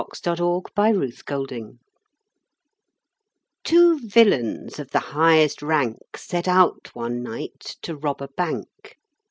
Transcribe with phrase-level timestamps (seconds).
[0.01, 1.77] Ambrose Bierce Business
[3.63, 8.97] TWO villains of the highest rank Set out one night to rob a bank.